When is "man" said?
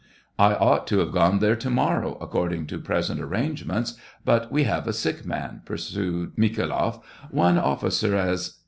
5.27-5.61